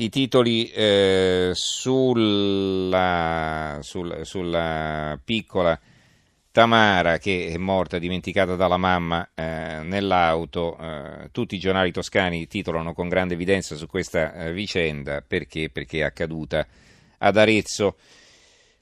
i 0.00 0.08
titoli 0.10 0.70
eh, 0.70 1.50
sulla, 1.54 2.98
sul, 3.80 4.20
sulla, 4.22 5.18
piccola 5.24 5.76
Tamara 6.52 7.18
che 7.18 7.48
è 7.48 7.56
morta 7.56 7.98
dimenticata 7.98 8.54
dalla 8.54 8.76
mamma 8.76 9.28
eh, 9.34 9.80
nell'auto. 9.82 10.78
Eh, 10.78 11.30
tutti 11.32 11.56
i 11.56 11.58
giornali 11.58 11.90
toscani 11.90 12.46
titolano 12.46 12.94
con 12.94 13.08
grande 13.08 13.34
evidenza 13.34 13.74
su 13.74 13.88
questa 13.88 14.32
eh, 14.34 14.52
vicenda 14.52 15.20
perché? 15.26 15.68
perché 15.70 15.98
è 15.98 16.02
accaduta 16.02 16.64
ad 17.18 17.36
Arezzo. 17.36 17.96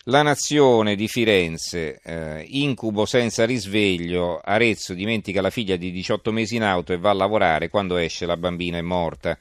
La 0.08 0.22
nazione 0.22 0.94
di 0.96 1.08
Firenze, 1.08 1.98
eh, 2.04 2.44
incubo 2.46 3.06
senza 3.06 3.44
risveglio, 3.44 4.38
Arezzo 4.38 4.94
dimentica 4.94 5.40
la 5.40 5.50
figlia 5.50 5.76
di 5.76 5.90
18 5.90 6.30
mesi 6.30 6.56
in 6.56 6.62
auto 6.62 6.92
e 6.92 6.98
va 6.98 7.10
a 7.10 7.14
lavorare, 7.14 7.68
quando 7.70 7.96
esce 7.96 8.24
la 8.26 8.36
bambina 8.36 8.78
è 8.78 8.82
morta. 8.82 9.36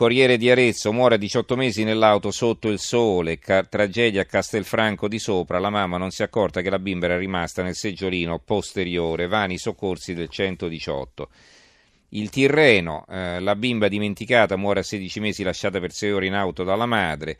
Corriere 0.00 0.38
di 0.38 0.50
Arezzo 0.50 0.94
muore 0.94 1.16
a 1.16 1.18
18 1.18 1.56
mesi 1.56 1.84
nell'auto 1.84 2.30
sotto 2.30 2.68
il 2.68 2.78
sole, 2.78 3.38
ca- 3.38 3.64
tragedia 3.64 4.22
a 4.22 4.24
Castelfranco 4.24 5.08
di 5.08 5.18
sopra, 5.18 5.58
la 5.58 5.68
mamma 5.68 5.98
non 5.98 6.10
si 6.10 6.22
è 6.22 6.24
accorta 6.24 6.62
che 6.62 6.70
la 6.70 6.78
bimba 6.78 7.04
era 7.04 7.18
rimasta 7.18 7.62
nel 7.62 7.74
seggiolino 7.74 8.38
posteriore, 8.38 9.26
vani 9.26 9.58
soccorsi 9.58 10.14
del 10.14 10.30
118. 10.30 11.28
Il 12.12 12.30
Tirreno, 12.30 13.04
eh, 13.10 13.40
la 13.40 13.54
bimba 13.54 13.88
dimenticata 13.88 14.56
muore 14.56 14.80
a 14.80 14.84
16 14.84 15.20
mesi 15.20 15.42
lasciata 15.42 15.80
per 15.80 15.92
6 15.92 16.12
ore 16.12 16.26
in 16.28 16.32
auto 16.32 16.64
dalla 16.64 16.86
madre. 16.86 17.36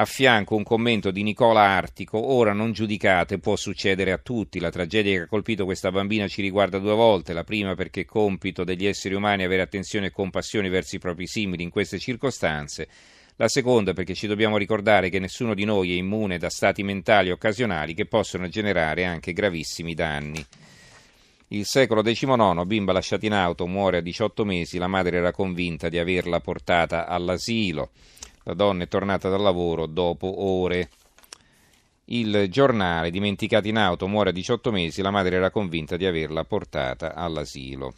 A 0.00 0.04
fianco 0.04 0.54
un 0.54 0.62
commento 0.62 1.10
di 1.10 1.24
Nicola 1.24 1.62
Artico, 1.62 2.24
ora 2.24 2.52
non 2.52 2.70
giudicate, 2.70 3.40
può 3.40 3.56
succedere 3.56 4.12
a 4.12 4.18
tutti, 4.18 4.60
la 4.60 4.70
tragedia 4.70 5.12
che 5.16 5.22
ha 5.22 5.26
colpito 5.26 5.64
questa 5.64 5.90
bambina 5.90 6.28
ci 6.28 6.40
riguarda 6.40 6.78
due 6.78 6.94
volte, 6.94 7.32
la 7.32 7.42
prima 7.42 7.74
perché 7.74 8.02
è 8.02 8.04
compito 8.04 8.62
degli 8.62 8.86
esseri 8.86 9.16
umani 9.16 9.42
avere 9.42 9.62
attenzione 9.62 10.06
e 10.06 10.10
compassione 10.12 10.68
verso 10.68 10.94
i 10.94 11.00
propri 11.00 11.26
simili 11.26 11.64
in 11.64 11.70
queste 11.70 11.98
circostanze, 11.98 12.86
la 13.34 13.48
seconda 13.48 13.92
perché 13.92 14.14
ci 14.14 14.28
dobbiamo 14.28 14.56
ricordare 14.56 15.08
che 15.08 15.18
nessuno 15.18 15.52
di 15.52 15.64
noi 15.64 15.90
è 15.90 15.96
immune 15.96 16.38
da 16.38 16.48
stati 16.48 16.84
mentali 16.84 17.32
occasionali 17.32 17.92
che 17.94 18.06
possono 18.06 18.46
generare 18.46 19.04
anche 19.04 19.32
gravissimi 19.32 19.94
danni. 19.94 20.46
Il 21.48 21.64
secolo 21.64 22.02
XIX, 22.02 22.62
bimba 22.66 22.92
lasciata 22.92 23.26
in 23.26 23.32
auto, 23.32 23.66
muore 23.66 23.96
a 23.96 24.00
18 24.00 24.44
mesi, 24.44 24.78
la 24.78 24.86
madre 24.86 25.16
era 25.16 25.32
convinta 25.32 25.88
di 25.88 25.98
averla 25.98 26.38
portata 26.38 27.08
all'asilo. 27.08 27.90
La 28.48 28.54
donna 28.54 28.84
è 28.84 28.88
tornata 28.88 29.28
dal 29.28 29.42
lavoro 29.42 29.84
dopo 29.84 30.42
ore. 30.42 30.88
Il 32.06 32.46
giornale, 32.48 33.10
dimenticato 33.10 33.68
in 33.68 33.76
auto, 33.76 34.08
muore 34.08 34.30
a 34.30 34.32
18 34.32 34.70
mesi, 34.70 35.02
la 35.02 35.10
madre 35.10 35.36
era 35.36 35.50
convinta 35.50 35.98
di 35.98 36.06
averla 36.06 36.44
portata 36.44 37.14
all'asilo. 37.14 37.92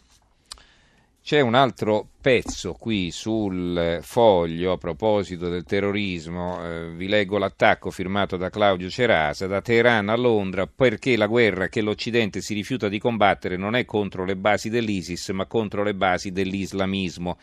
C'è 1.22 1.38
un 1.38 1.54
altro 1.54 2.08
pezzo 2.20 2.72
qui 2.72 3.12
sul 3.12 4.00
foglio 4.02 4.72
a 4.72 4.76
proposito 4.76 5.48
del 5.48 5.62
terrorismo, 5.62 6.64
eh, 6.64 6.90
vi 6.96 7.06
leggo 7.06 7.38
l'attacco 7.38 7.92
firmato 7.92 8.36
da 8.36 8.50
Claudio 8.50 8.90
Cerasa 8.90 9.46
da 9.46 9.60
Teheran 9.60 10.08
a 10.08 10.16
Londra 10.16 10.66
perché 10.66 11.16
la 11.16 11.28
guerra 11.28 11.68
che 11.68 11.80
l'Occidente 11.80 12.40
si 12.40 12.54
rifiuta 12.54 12.88
di 12.88 12.98
combattere 12.98 13.56
non 13.56 13.76
è 13.76 13.84
contro 13.84 14.24
le 14.24 14.34
basi 14.34 14.68
dell'ISIS 14.68 15.28
ma 15.28 15.46
contro 15.46 15.84
le 15.84 15.94
basi 15.94 16.32
dell'islamismo. 16.32 17.38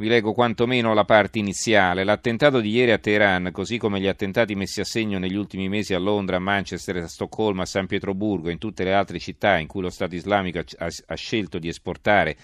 Vi 0.00 0.08
leggo 0.08 0.32
quantomeno 0.32 0.94
la 0.94 1.04
parte 1.04 1.40
iniziale. 1.40 2.04
L'attentato 2.04 2.60
di 2.60 2.70
ieri 2.70 2.90
a 2.90 2.96
Teheran, 2.96 3.50
così 3.52 3.76
come 3.76 4.00
gli 4.00 4.06
attentati 4.06 4.54
messi 4.54 4.80
a 4.80 4.84
segno 4.84 5.18
negli 5.18 5.34
ultimi 5.34 5.68
mesi 5.68 5.92
a 5.92 5.98
Londra, 5.98 6.36
a 6.36 6.38
Manchester, 6.38 6.96
a 6.96 7.06
Stoccolma, 7.06 7.64
a 7.64 7.66
San 7.66 7.86
Pietroburgo 7.86 8.48
e 8.48 8.52
in 8.52 8.56
tutte 8.56 8.82
le 8.82 8.94
altre 8.94 9.18
città 9.18 9.58
in 9.58 9.66
cui 9.66 9.82
lo 9.82 9.90
Stato 9.90 10.14
islamico 10.14 10.58
ha, 10.58 11.14
scelto 11.16 11.58
di 11.58 11.68
esportare 11.68 12.34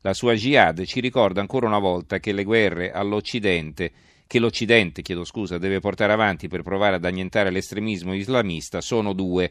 la 0.00 0.14
sua 0.14 0.32
jihad, 0.32 0.82
ci 0.84 1.00
ricorda 1.00 1.42
ancora 1.42 1.66
una 1.66 1.78
volta 1.78 2.20
che 2.20 2.32
le 2.32 2.42
guerre 2.42 2.90
all'Occidente 2.90 3.92
che 4.26 4.38
l'Occidente, 4.38 5.02
chiedo 5.02 5.24
scusa, 5.24 5.58
deve 5.58 5.80
portare 5.80 6.14
avanti 6.14 6.48
per 6.48 6.62
provare 6.62 6.96
ad 6.96 7.04
annientare 7.04 7.50
l'estremismo 7.50 8.14
islamista 8.14 8.80
sono 8.80 9.12
due. 9.12 9.50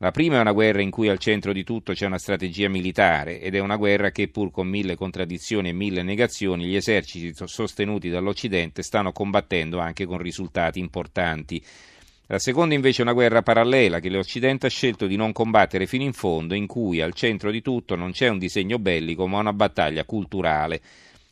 La 0.00 0.12
prima 0.12 0.36
è 0.36 0.40
una 0.40 0.52
guerra 0.52 0.80
in 0.80 0.90
cui 0.90 1.08
al 1.08 1.18
centro 1.18 1.52
di 1.52 1.64
tutto 1.64 1.92
c'è 1.92 2.06
una 2.06 2.18
strategia 2.18 2.68
militare 2.68 3.40
ed 3.40 3.56
è 3.56 3.58
una 3.58 3.74
guerra 3.74 4.12
che 4.12 4.28
pur 4.28 4.52
con 4.52 4.68
mille 4.68 4.94
contraddizioni 4.94 5.70
e 5.70 5.72
mille 5.72 6.04
negazioni 6.04 6.66
gli 6.66 6.76
eserciti 6.76 7.34
sostenuti 7.46 8.08
dall'Occidente 8.08 8.84
stanno 8.84 9.10
combattendo 9.10 9.80
anche 9.80 10.06
con 10.06 10.18
risultati 10.18 10.78
importanti. 10.78 11.60
La 12.26 12.38
seconda 12.38 12.76
invece 12.76 13.00
è 13.00 13.02
una 13.02 13.12
guerra 13.12 13.42
parallela 13.42 13.98
che 13.98 14.08
l'Occidente 14.08 14.66
ha 14.66 14.70
scelto 14.70 15.08
di 15.08 15.16
non 15.16 15.32
combattere 15.32 15.86
fino 15.86 16.04
in 16.04 16.12
fondo, 16.12 16.54
in 16.54 16.68
cui 16.68 17.00
al 17.00 17.14
centro 17.14 17.50
di 17.50 17.60
tutto 17.60 17.96
non 17.96 18.12
c'è 18.12 18.28
un 18.28 18.38
disegno 18.38 18.78
bellico 18.78 19.26
ma 19.26 19.40
una 19.40 19.52
battaglia 19.52 20.04
culturale, 20.04 20.80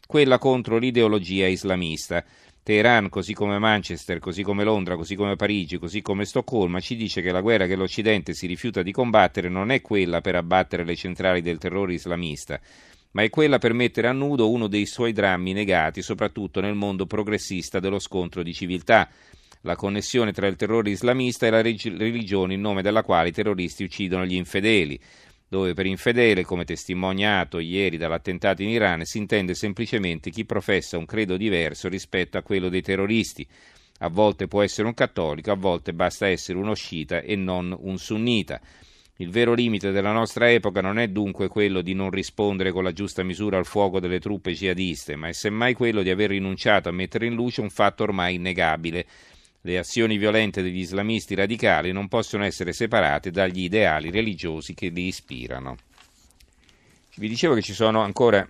quella 0.07 0.39
contro 0.39 0.79
l'ideologia 0.79 1.47
islamista. 1.47 2.25
Teheran, 2.63 3.09
così 3.09 3.33
come 3.33 3.59
Manchester, 3.59 4.19
così 4.19 4.43
come 4.43 4.65
Londra, 4.65 4.97
così 4.97 5.15
come 5.15 5.37
Parigi, 5.37 5.79
così 5.79 6.03
come 6.03 6.25
Stoccolma, 6.25 6.81
ci 6.81 6.97
dice 6.97 7.23
che 7.23 7.31
la 7.31 7.41
guerra 7.41 7.67
che 7.67 7.77
l'Occidente 7.77 8.35
si 8.35 8.47
rifiuta 8.47 8.83
di 8.83 8.91
combattere 8.91 9.49
non 9.49 9.71
è 9.71 9.81
quella 9.81 10.21
per 10.21 10.35
abbattere 10.35 10.85
le 10.85 10.97
centrali 10.97 11.43
del 11.43 11.59
terrore 11.59 11.95
islamista, 11.95 12.61
ma 13.13 13.23
è 13.23 13.31
quella 13.31 13.59
per 13.59 13.73
mettere 13.73 14.09
a 14.09 14.13
nudo 14.13 14.51
uno 14.51 14.67
dei 14.67 14.87
suoi 14.87 15.13
drammi 15.13 15.53
negati, 15.53 16.03
soprattutto 16.03 16.61
nel 16.61 16.75
mondo 16.75 17.07
progressista 17.07 17.79
dello 17.79 18.01
scontro 18.01 18.43
di 18.43 18.53
civiltà, 18.53 19.09
la 19.61 19.77
connessione 19.77 20.33
tra 20.33 20.49
il 20.49 20.57
terrore 20.57 20.91
islamista 20.91 21.47
e 21.47 21.51
la 21.51 21.63
religione 21.63 22.55
in 22.55 22.61
nome 22.61 22.83
della 22.83 23.03
quale 23.03 23.29
i 23.29 23.33
terroristi 23.33 23.85
uccidono 23.85 24.25
gli 24.25 24.35
infedeli 24.35 25.01
dove 25.49 25.75
per 25.75 25.87
infedele, 25.87 26.45
come 26.45 26.65
testimoniato 26.65 27.59
ieri 27.59 27.97
dall'attentato 27.97 28.63
in 28.63 28.69
Iran, 28.69 29.05
si 29.05 29.19
intende 29.19 29.55
semplicemente 29.55 30.31
chi 30.31 30.45
professa 30.45 30.99
un 30.99 31.07
credo 31.07 31.37
diverso 31.37 31.89
rispetto 31.89 32.37
a 32.37 32.43
quello 32.43 32.69
dei 32.69 32.83
terroristi. 32.83 33.47
A 34.01 34.09
volte 34.09 34.49
può 34.49 34.63
essere 34.63 34.89
un 34.89 34.95
cattolico, 34.95 35.51
a 35.51 35.57
volte 35.57 35.95
basta 35.95 36.27
essere 36.27 36.59
uno 36.59 36.75
sciita 36.75 37.21
e 37.21 37.37
non 37.37 37.75
un 37.79 37.97
sunnita. 37.99 38.61
Il 39.19 39.31
vero 39.31 39.55
limite 39.55 39.93
della 39.93 40.13
nostra 40.13 40.51
epoca 40.51 40.83
non 40.83 40.99
è 40.99 41.09
dunque 41.09 41.49
quello 41.49 41.81
di 41.81 41.95
non 41.95 42.11
rispondere 42.11 42.71
con 42.71 42.85
la 42.85 42.93
giusta 42.93 43.23
misura 43.23 43.57
al 43.57 43.65
fuoco 43.65 43.99
delle 43.99 44.21
truppe 44.21 44.53
jihadiste, 44.53 45.17
ma 45.17 45.29
è 45.29 45.33
semmai 45.33 45.73
quello 45.73 46.03
di 46.03 46.11
aver 46.11 46.31
rinunciato 46.31 46.91
a 46.91 46.93
mettere 46.93 47.25
in 47.25 47.35
luce 47.35 47.63
un 47.63 47.71
fatto 47.71 48.03
ormai 48.03 48.35
innegabile, 48.35 49.07
le 49.67 49.79
azioni 49.79 50.17
violente 50.17 50.63
degli 50.63 50.79
islamisti 50.79 51.35
radicali 51.35 51.91
non 51.91 52.07
possono 52.07 52.45
essere 52.45 52.73
separate 52.73 53.33
dagli 53.33 53.65
ideali 53.65 54.11
religiosi 54.13 54.75
che 54.75 54.89
li 54.89 55.09
ispirano. 55.09 55.77
Vi 57.17 57.29
dicevo 57.29 57.55
che 57.55 57.63
ci 57.63 57.73
sono 57.73 58.01
ancora 58.01 58.49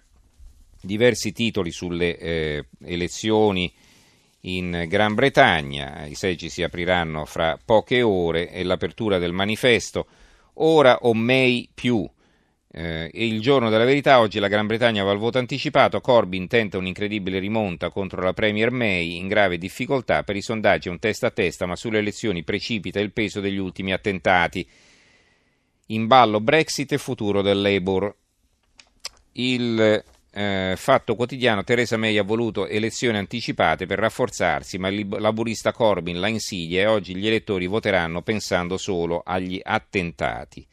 diversi 0.78 1.32
titoli 1.32 1.70
sulle 1.70 2.18
eh, 2.18 2.66
elezioni 2.84 3.72
in 4.40 4.84
Gran 4.88 5.14
Bretagna, 5.14 6.04
i 6.04 6.14
seggi 6.14 6.50
si 6.50 6.62
apriranno 6.62 7.24
fra 7.24 7.58
poche 7.64 8.02
ore 8.02 8.50
e 8.50 8.62
l'apertura 8.62 9.18
del 9.18 9.32
manifesto. 9.32 10.06
Ora 10.58 10.98
o 11.00 11.14
May 11.14 11.68
più, 11.72 12.08
eh, 12.68 13.10
e 13.12 13.26
il 13.26 13.40
giorno 13.40 13.70
della 13.70 13.84
verità, 13.84 14.20
oggi 14.20 14.38
la 14.38 14.48
Gran 14.48 14.66
Bretagna 14.66 15.04
va 15.04 15.10
al 15.10 15.18
voto 15.18 15.38
anticipato, 15.38 16.00
Corbyn 16.00 16.48
tenta 16.48 16.78
un'incredibile 16.78 17.38
rimonta 17.38 17.90
contro 17.90 18.22
la 18.22 18.32
Premier 18.32 18.70
May 18.70 19.16
in 19.16 19.28
grave 19.28 19.58
difficoltà, 19.58 20.22
per 20.24 20.36
i 20.36 20.42
sondaggi 20.42 20.88
è 20.88 20.90
un 20.90 20.98
testa 20.98 21.28
a 21.28 21.30
testa, 21.30 21.66
ma 21.66 21.76
sulle 21.76 21.98
elezioni 21.98 22.42
precipita 22.42 23.00
il 23.00 23.12
peso 23.12 23.40
degli 23.40 23.58
ultimi 23.58 23.92
attentati. 23.92 24.66
In 25.86 26.06
ballo 26.06 26.40
Brexit 26.40 26.92
e 26.92 26.98
futuro 26.98 27.42
del 27.42 27.60
Labour. 27.60 28.14
Il 29.32 30.04
eh, 30.32 30.74
fatto 30.76 31.14
quotidiano 31.14 31.64
Theresa 31.64 31.96
May 31.96 32.18
ha 32.18 32.22
voluto 32.22 32.66
elezioni 32.66 33.16
anticipate 33.16 33.86
per 33.86 33.98
rafforzarsi, 33.98 34.76
ma 34.76 34.88
il 34.88 35.06
laburista 35.08 35.72
Corbyn 35.72 36.20
la 36.20 36.28
insidia 36.28 36.82
e 36.82 36.86
oggi 36.86 37.16
gli 37.16 37.26
elettori 37.26 37.66
voteranno 37.66 38.20
pensando 38.20 38.76
solo 38.76 39.22
agli 39.24 39.60
attentati. 39.62 40.66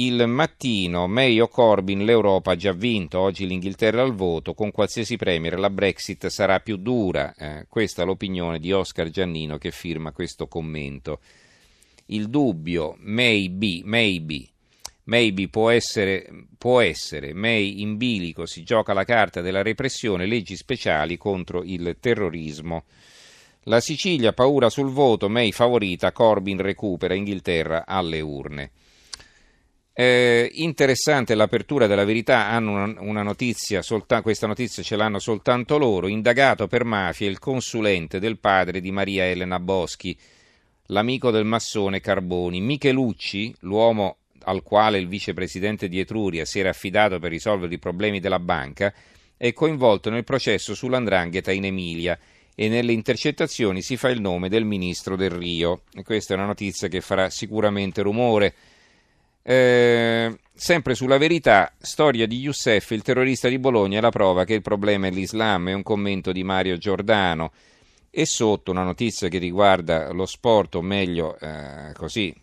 Il 0.00 0.28
mattino, 0.28 1.08
May 1.08 1.40
o 1.40 1.48
Corbyn, 1.48 2.04
l'Europa 2.04 2.52
ha 2.52 2.56
già 2.56 2.70
vinto, 2.70 3.18
oggi 3.18 3.48
l'Inghilterra 3.48 4.00
al 4.00 4.14
voto, 4.14 4.54
con 4.54 4.70
qualsiasi 4.70 5.16
premier 5.16 5.58
la 5.58 5.70
Brexit 5.70 6.28
sarà 6.28 6.60
più 6.60 6.76
dura. 6.76 7.34
Eh, 7.34 7.66
questa 7.68 8.02
è 8.02 8.04
l'opinione 8.04 8.60
di 8.60 8.70
Oscar 8.70 9.10
Giannino 9.10 9.58
che 9.58 9.72
firma 9.72 10.12
questo 10.12 10.46
commento. 10.46 11.18
Il 12.06 12.28
dubbio, 12.28 12.94
maybe, 13.00 13.80
maybe, 13.82 14.46
maybe 15.04 15.48
può 15.48 15.68
essere, 15.68 16.46
può 16.56 16.78
essere, 16.78 17.34
May 17.34 17.80
in 17.80 17.96
bilico 17.96 18.46
si 18.46 18.62
gioca 18.62 18.92
la 18.92 19.04
carta 19.04 19.40
della 19.40 19.62
repressione, 19.62 20.26
leggi 20.26 20.54
speciali 20.54 21.16
contro 21.16 21.64
il 21.64 21.96
terrorismo. 21.98 22.84
La 23.64 23.80
Sicilia 23.80 24.32
paura 24.32 24.70
sul 24.70 24.90
voto, 24.90 25.28
May 25.28 25.50
favorita, 25.50 26.12
Corbyn 26.12 26.62
recupera, 26.62 27.14
Inghilterra 27.14 27.84
alle 27.84 28.20
urne. 28.20 28.70
Eh, 30.00 30.48
interessante 30.52 31.34
l'apertura 31.34 31.88
della 31.88 32.04
verità, 32.04 32.46
hanno 32.46 32.84
una, 32.84 33.00
una 33.00 33.22
notizia, 33.24 33.82
solta, 33.82 34.22
questa 34.22 34.46
notizia 34.46 34.80
ce 34.80 34.94
l'hanno 34.94 35.18
soltanto 35.18 35.76
loro, 35.76 36.06
indagato 36.06 36.68
per 36.68 36.84
mafia 36.84 37.28
il 37.28 37.40
consulente 37.40 38.20
del 38.20 38.38
padre 38.38 38.80
di 38.80 38.92
Maria 38.92 39.28
Elena 39.28 39.58
Boschi, 39.58 40.16
l'amico 40.86 41.32
del 41.32 41.44
massone 41.44 41.98
Carboni. 42.00 42.60
Michelucci, 42.60 43.52
l'uomo 43.62 44.18
al 44.42 44.62
quale 44.62 44.98
il 44.98 45.08
vicepresidente 45.08 45.88
di 45.88 45.98
Etruria 45.98 46.44
si 46.44 46.60
era 46.60 46.68
affidato 46.68 47.18
per 47.18 47.30
risolvere 47.30 47.74
i 47.74 47.80
problemi 47.80 48.20
della 48.20 48.38
banca, 48.38 48.94
è 49.36 49.52
coinvolto 49.52 50.10
nel 50.10 50.22
processo 50.22 50.76
sull'andrangheta 50.76 51.50
in 51.50 51.64
Emilia 51.64 52.16
e 52.54 52.68
nelle 52.68 52.92
intercettazioni 52.92 53.82
si 53.82 53.96
fa 53.96 54.10
il 54.10 54.20
nome 54.20 54.48
del 54.48 54.64
ministro 54.64 55.16
del 55.16 55.30
Rio. 55.30 55.82
E 55.92 56.04
questa 56.04 56.34
è 56.34 56.36
una 56.36 56.46
notizia 56.46 56.86
che 56.86 57.00
farà 57.00 57.30
sicuramente 57.30 58.00
rumore. 58.02 58.54
Eh, 59.50 60.38
sempre 60.52 60.94
sulla 60.94 61.16
verità, 61.16 61.72
storia 61.78 62.26
di 62.26 62.36
Youssef, 62.36 62.90
il 62.90 63.00
terrorista 63.00 63.48
di 63.48 63.58
Bologna, 63.58 63.98
la 63.98 64.10
prova 64.10 64.44
che 64.44 64.52
il 64.52 64.60
problema 64.60 65.06
è 65.06 65.10
l'Islam, 65.10 65.70
è 65.70 65.72
un 65.72 65.82
commento 65.82 66.32
di 66.32 66.44
Mario 66.44 66.76
Giordano. 66.76 67.52
E 68.10 68.26
sotto 68.26 68.70
una 68.70 68.82
notizia 68.82 69.28
che 69.28 69.38
riguarda 69.38 70.12
lo 70.12 70.26
sport, 70.26 70.74
o 70.74 70.82
meglio 70.82 71.38
eh, 71.38 71.94
così, 71.94 72.34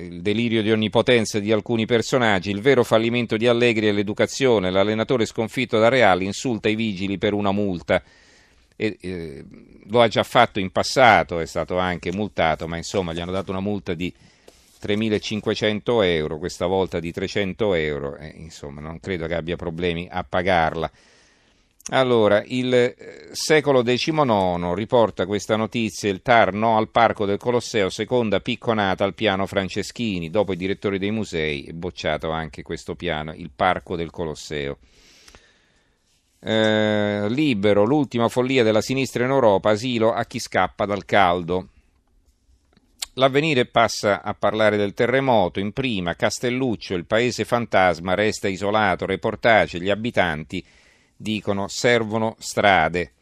il 0.00 0.22
delirio 0.22 0.62
di 0.62 0.72
onnipotenza 0.72 1.38
di 1.38 1.52
alcuni 1.52 1.84
personaggi, 1.84 2.48
il 2.48 2.62
vero 2.62 2.82
fallimento 2.82 3.36
di 3.36 3.46
Allegri 3.46 3.88
è 3.88 3.92
l'educazione, 3.92 4.70
l'allenatore 4.70 5.26
sconfitto 5.26 5.78
da 5.78 5.90
Real 5.90 6.22
insulta 6.22 6.70
i 6.70 6.76
vigili 6.76 7.18
per 7.18 7.34
una 7.34 7.52
multa. 7.52 8.02
E, 8.74 8.96
eh, 8.98 9.44
lo 9.84 10.00
ha 10.00 10.08
già 10.08 10.22
fatto 10.22 10.60
in 10.60 10.70
passato, 10.70 11.40
è 11.40 11.46
stato 11.46 11.76
anche 11.76 12.10
multato, 12.10 12.66
ma 12.66 12.78
insomma 12.78 13.12
gli 13.12 13.20
hanno 13.20 13.32
dato 13.32 13.50
una 13.50 13.60
multa 13.60 13.92
di 13.92 14.10
3.500 14.80 16.04
euro, 16.04 16.38
questa 16.38 16.66
volta 16.66 17.00
di 17.00 17.12
300 17.12 17.74
euro, 17.74 18.16
e 18.16 18.32
insomma 18.36 18.80
non 18.80 19.00
credo 19.00 19.26
che 19.26 19.34
abbia 19.34 19.56
problemi 19.56 20.08
a 20.10 20.24
pagarla. 20.24 20.90
Allora, 21.90 22.42
il 22.44 22.74
eh, 22.74 22.96
secolo 23.32 23.82
XIX 23.82 24.72
riporta 24.74 25.24
questa 25.24 25.56
notizia, 25.56 26.10
il 26.10 26.20
TAR 26.20 26.52
no 26.52 26.76
al 26.76 26.90
Parco 26.90 27.24
del 27.24 27.38
Colosseo, 27.38 27.88
seconda 27.88 28.40
picconata 28.40 29.04
al 29.04 29.14
piano 29.14 29.46
Franceschini, 29.46 30.28
dopo 30.28 30.52
i 30.52 30.56
direttori 30.56 30.98
dei 30.98 31.10
musei 31.10 31.64
è 31.64 31.72
bocciato 31.72 32.30
anche 32.30 32.62
questo 32.62 32.94
piano, 32.94 33.32
il 33.32 33.50
Parco 33.54 33.96
del 33.96 34.10
Colosseo. 34.10 34.76
Eh, 36.40 37.26
libero, 37.30 37.84
l'ultima 37.84 38.28
follia 38.28 38.62
della 38.62 38.82
sinistra 38.82 39.24
in 39.24 39.30
Europa, 39.30 39.70
asilo 39.70 40.12
a 40.12 40.24
chi 40.26 40.38
scappa 40.38 40.84
dal 40.84 41.06
caldo. 41.06 41.68
L'avvenire 43.18 43.66
passa 43.66 44.22
a 44.22 44.32
parlare 44.32 44.76
del 44.76 44.94
terremoto, 44.94 45.58
in 45.58 45.72
prima 45.72 46.14
Castelluccio, 46.14 46.94
il 46.94 47.04
paese 47.04 47.44
fantasma, 47.44 48.14
resta 48.14 48.46
isolato, 48.46 49.06
reportage, 49.06 49.80
gli 49.80 49.90
abitanti 49.90 50.64
dicono 51.16 51.66
servono 51.66 52.36
strade. 52.38 53.14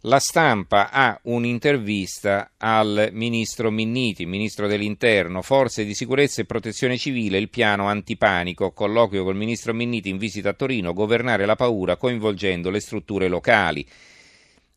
La 0.00 0.18
stampa 0.18 0.90
ha 0.90 1.18
un'intervista 1.22 2.50
al 2.58 3.08
ministro 3.12 3.70
Minniti, 3.70 4.26
ministro 4.26 4.66
dell'interno, 4.66 5.40
forze 5.40 5.86
di 5.86 5.94
sicurezza 5.94 6.42
e 6.42 6.44
protezione 6.44 6.98
civile, 6.98 7.38
il 7.38 7.48
piano 7.48 7.88
antipanico, 7.88 8.72
colloquio 8.72 9.24
col 9.24 9.36
ministro 9.36 9.72
Minniti 9.72 10.10
in 10.10 10.18
visita 10.18 10.50
a 10.50 10.52
Torino, 10.52 10.92
governare 10.92 11.46
la 11.46 11.56
paura 11.56 11.96
coinvolgendo 11.96 12.68
le 12.68 12.80
strutture 12.80 13.28
locali. 13.28 13.88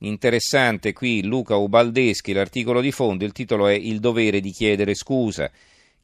Interessante 0.02 0.94
qui 0.94 1.24
Luca 1.24 1.56
Ubaldeschi, 1.56 2.32
l'articolo 2.32 2.82
di 2.82 2.92
fondo, 2.92 3.26
il 3.26 3.32
titolo 3.32 3.66
è 3.66 3.74
Il 3.74 4.00
dovere 4.00 4.40
di 4.40 4.52
chiedere 4.52 4.94
scusa. 4.94 5.50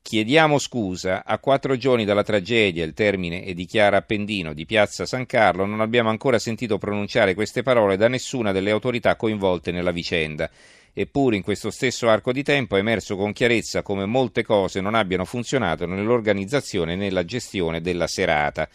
Chiediamo 0.02 0.58
scusa, 0.58 1.24
a 1.24 1.38
quattro 1.38 1.78
giorni 1.78 2.04
dalla 2.04 2.24
tragedia, 2.24 2.84
il 2.84 2.94
termine 2.94 3.44
è 3.44 3.54
di 3.54 3.66
Chiara 3.66 3.98
Appendino 3.98 4.54
di 4.54 4.66
Piazza 4.66 5.06
San 5.06 5.28
Carlo, 5.28 5.66
non 5.66 5.80
abbiamo 5.80 6.10
ancora 6.10 6.40
sentito 6.40 6.80
pronunciare 6.80 7.36
queste 7.36 7.62
parole 7.62 7.96
da 7.96 8.08
nessuna 8.08 8.52
delle 8.52 8.72
autorità 8.72 9.16
coinvolte 9.16 9.72
nella 9.72 9.92
vicenda. 9.92 10.50
Eppure 10.92 11.36
in 11.36 11.44
questo 11.44 11.70
stesso 11.70 12.10
arco 12.10 12.32
di 12.32 12.42
tempo 12.42 12.76
è 12.76 12.80
emerso 12.80 13.16
con 13.16 13.32
chiarezza 13.32 13.84
come 13.84 14.06
molte 14.06 14.44
cose 14.44 14.82
non 14.82 14.96
abbiano 14.96 15.24
funzionato 15.24 15.86
nell'organizzazione 15.86 16.94
e 16.94 16.96
nella 16.96 17.26
gestione 17.26 17.80
della 17.80 18.08
serata. 18.08 18.68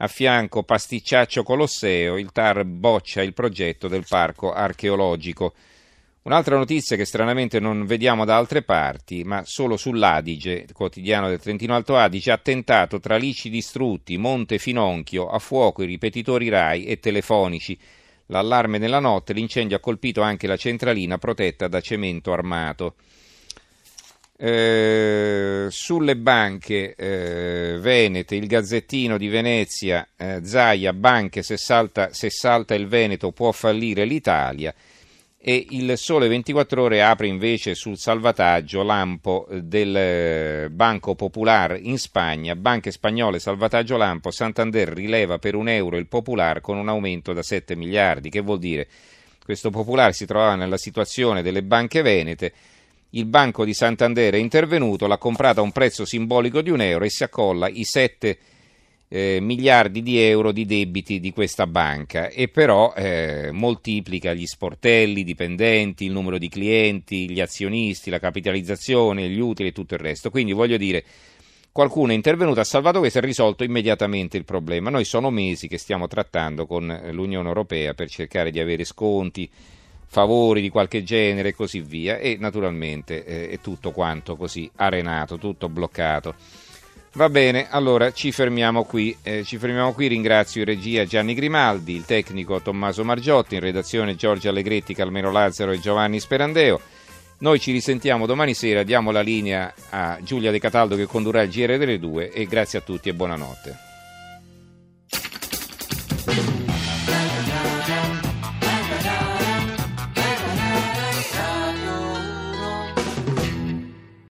A 0.00 0.06
fianco 0.06 0.62
Pasticciaccio 0.62 1.42
Colosseo, 1.42 2.18
il 2.18 2.30
TAR 2.30 2.64
boccia 2.64 3.20
il 3.20 3.32
progetto 3.32 3.88
del 3.88 4.04
parco 4.08 4.52
archeologico. 4.52 5.54
Un'altra 6.22 6.56
notizia 6.56 6.94
che 6.94 7.04
stranamente 7.04 7.58
non 7.58 7.84
vediamo 7.84 8.24
da 8.24 8.36
altre 8.36 8.62
parti, 8.62 9.24
ma 9.24 9.42
solo 9.44 9.76
sull'Adige, 9.76 10.66
quotidiano 10.72 11.28
del 11.28 11.40
Trentino 11.40 11.74
Alto 11.74 11.96
Adige, 11.96 12.30
attentato 12.30 13.00
tra 13.00 13.16
lici 13.16 13.50
distrutti, 13.50 14.16
Monte 14.18 14.58
Finonchio, 14.58 15.28
a 15.28 15.40
fuoco 15.40 15.82
i 15.82 15.86
ripetitori 15.86 16.48
RAI 16.48 16.84
e 16.84 17.00
telefonici. 17.00 17.76
L'allarme 18.26 18.78
nella 18.78 19.00
notte, 19.00 19.32
l'incendio 19.32 19.78
ha 19.78 19.80
colpito 19.80 20.22
anche 20.22 20.46
la 20.46 20.56
centralina 20.56 21.18
protetta 21.18 21.66
da 21.66 21.80
cemento 21.80 22.32
armato. 22.32 22.94
Eh, 24.40 25.66
sulle 25.68 26.16
banche 26.16 26.94
eh, 26.94 27.76
venete, 27.80 28.36
il 28.36 28.46
Gazzettino 28.46 29.18
di 29.18 29.26
Venezia, 29.26 30.06
eh, 30.16 30.38
Zaia, 30.44 30.92
banche 30.92 31.42
se 31.42 31.56
salta, 31.56 32.12
se 32.12 32.30
salta 32.30 32.76
il 32.76 32.86
Veneto 32.86 33.32
può 33.32 33.50
fallire 33.50 34.04
l'Italia. 34.04 34.72
E 35.40 35.66
il 35.70 35.98
Sole 35.98 36.28
24 36.28 36.82
Ore 36.82 37.02
apre 37.02 37.26
invece 37.26 37.74
sul 37.74 37.98
salvataggio 37.98 38.84
lampo 38.84 39.48
del 39.50 39.96
eh, 39.96 40.68
Banco 40.70 41.16
Popular 41.16 41.76
in 41.80 41.98
Spagna, 41.98 42.54
banche 42.54 42.92
spagnole 42.92 43.40
salvataggio 43.40 43.96
lampo, 43.96 44.30
Santander 44.30 44.90
rileva 44.90 45.38
per 45.38 45.56
un 45.56 45.68
euro 45.68 45.96
il 45.96 46.06
Popular 46.06 46.60
con 46.60 46.76
un 46.76 46.88
aumento 46.88 47.32
da 47.32 47.42
7 47.42 47.74
miliardi, 47.74 48.30
che 48.30 48.40
vuol 48.40 48.60
dire? 48.60 48.86
Questo 49.44 49.70
Popular 49.70 50.14
si 50.14 50.26
trovava 50.26 50.54
nella 50.54 50.76
situazione 50.76 51.42
delle 51.42 51.64
banche 51.64 52.02
venete, 52.02 52.52
il 53.10 53.26
Banco 53.26 53.64
di 53.64 53.74
Santander 53.74 54.34
è 54.34 54.38
intervenuto, 54.38 55.06
l'ha 55.06 55.18
comprata 55.18 55.60
a 55.60 55.64
un 55.64 55.72
prezzo 55.72 56.04
simbolico 56.04 56.60
di 56.60 56.70
un 56.70 56.80
euro 56.80 57.04
e 57.04 57.10
si 57.10 57.24
accolla 57.24 57.68
i 57.68 57.84
7 57.84 58.26
miliardi 58.26 58.56
eh, 59.08 59.38
miliardi 59.40 60.02
di 60.02 60.18
euro 60.18 60.52
di 60.52 60.66
debiti 60.66 61.18
di 61.18 61.32
questa 61.32 61.66
banca 61.66 62.28
e 62.28 62.48
però 62.48 62.92
eh, 62.94 63.50
moltiplica 63.52 64.34
gli 64.34 64.46
sportelli, 64.46 65.20
i 65.20 65.24
dipendenti, 65.24 66.04
il 66.04 66.12
numero 66.12 66.38
di 66.38 66.48
clienti, 66.48 67.30
gli 67.30 67.40
azionisti, 67.40 68.10
la 68.10 68.18
capitalizzazione, 68.18 69.28
gli 69.28 69.40
utili 69.40 69.70
e 69.70 69.72
tutto 69.72 69.94
il 69.94 70.00
resto. 70.00 70.30
Quindi 70.30 70.52
voglio 70.52 70.76
dire, 70.76 71.04
qualcuno 71.72 72.12
è 72.12 72.14
intervenuto, 72.14 72.60
ha 72.60 72.64
salvato 72.64 72.98
questo 72.98 73.18
e 73.18 73.22
ha 73.22 73.24
risolto 73.24 73.64
immediatamente 73.64 74.36
il 74.36 74.44
problema. 74.44 74.90
Noi 74.90 75.04
sono 75.04 75.30
mesi 75.30 75.68
che 75.68 75.78
stiamo 75.78 76.06
trattando 76.06 76.66
con 76.66 77.08
l'Unione 77.10 77.48
Europea 77.48 77.94
per 77.94 78.10
cercare 78.10 78.50
di 78.50 78.60
avere 78.60 78.84
sconti, 78.84 79.50
favori 80.08 80.60
di 80.60 80.70
qualche 80.70 81.04
genere 81.04 81.50
e 81.50 81.54
così 81.54 81.80
via 81.80 82.18
e 82.18 82.36
naturalmente 82.40 83.24
eh, 83.24 83.50
è 83.50 83.60
tutto 83.60 83.92
quanto 83.92 84.36
così 84.36 84.68
arenato, 84.76 85.38
tutto 85.38 85.68
bloccato. 85.68 86.34
Va 87.12 87.28
bene, 87.28 87.68
allora 87.70 88.12
ci 88.12 88.32
fermiamo 88.32 88.84
qui. 88.84 89.16
Eh, 89.22 89.42
ci 89.42 89.58
fermiamo 89.58 89.92
qui. 89.92 90.08
Ringrazio 90.08 90.60
in 90.60 90.66
regia 90.66 91.04
Gianni 91.04 91.34
Grimaldi, 91.34 91.94
il 91.94 92.04
tecnico 92.04 92.60
Tommaso 92.60 93.02
Margiotti, 93.02 93.54
in 93.54 93.60
redazione 93.60 94.14
Giorgio 94.14 94.50
Allegretti, 94.50 94.94
Calmero 94.94 95.32
Lazzaro 95.32 95.72
e 95.72 95.80
Giovanni 95.80 96.20
Sperandeo. 96.20 96.80
Noi 97.38 97.60
ci 97.60 97.72
risentiamo 97.72 98.26
domani 98.26 98.52
sera, 98.54 98.82
diamo 98.82 99.10
la 99.10 99.20
linea 99.20 99.72
a 99.90 100.18
Giulia 100.22 100.50
De 100.50 100.58
Cataldo 100.58 100.96
che 100.96 101.06
condurrà 101.06 101.42
il 101.42 101.50
GR 101.50 101.78
delle 101.78 101.98
2 101.98 102.32
e 102.32 102.46
grazie 102.46 102.80
a 102.80 102.82
tutti 102.82 103.08
e 103.08 103.14
buonanotte. 103.14 103.87